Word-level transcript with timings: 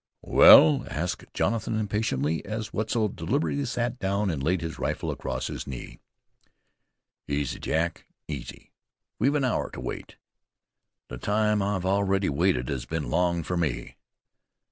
"Well?" 0.25 0.83
asked 0.89 1.25
Jonathan 1.31 1.77
impatiently, 1.79 2.43
as 2.43 2.73
Wetzel 2.73 3.07
deliberately 3.09 3.65
sat 3.65 3.99
down 3.99 4.31
and 4.31 4.41
laid 4.41 4.61
his 4.61 4.79
rifle 4.79 5.11
across 5.11 5.45
his 5.45 5.67
knees. 5.67 5.99
"Easy, 7.27 7.59
Jack, 7.59 8.07
easy. 8.27 8.71
We've 9.19 9.35
an 9.35 9.45
hour 9.45 9.69
to 9.69 9.79
wait." 9.79 10.15
"The 11.09 11.19
time 11.19 11.61
I've 11.61 11.85
already 11.85 12.29
waited 12.29 12.67
has 12.69 12.85
been 12.87 13.11
long 13.11 13.43
for 13.43 13.55
me." 13.57 13.95